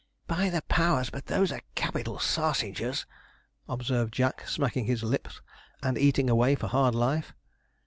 'By 0.25 0.49
the 0.49 0.63
powers, 0.63 1.11
but 1.11 1.27
those 1.27 1.51
are 1.51 1.61
capital 1.75 2.17
sarsingers!' 2.17 3.05
observed 3.69 4.15
Jack, 4.15 4.47
smacking 4.47 4.85
his 4.85 5.03
lips 5.03 5.41
and 5.83 5.95
eating 5.95 6.27
away 6.27 6.55
for 6.55 6.65
hard 6.69 6.95
life. 6.95 7.35